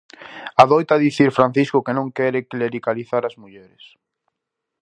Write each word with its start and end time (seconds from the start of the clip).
Adoita 0.63 0.95
dicir 1.05 1.29
Francisco 1.37 1.83
que 1.85 1.95
non 1.97 2.07
quere 2.17 2.47
"clericalizar 2.51 3.23
as 3.25 3.35
mulleres". 3.41 3.83